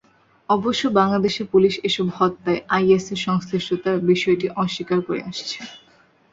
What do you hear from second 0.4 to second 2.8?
অবশ্য বাংলাদেশের পুলিশ এসব হত্যায়